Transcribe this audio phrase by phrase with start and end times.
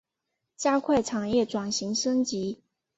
[0.57, 2.63] 加快产业转型升级